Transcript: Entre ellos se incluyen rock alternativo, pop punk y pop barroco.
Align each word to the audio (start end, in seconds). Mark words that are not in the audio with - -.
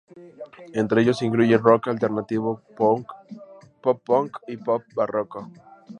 Entre 0.73 1.03
ellos 1.03 1.19
se 1.19 1.25
incluyen 1.27 1.59
rock 1.61 1.89
alternativo, 1.89 2.63
pop 2.75 3.05
punk 4.03 4.35
y 4.47 4.57
pop 4.57 4.81
barroco. 4.95 5.47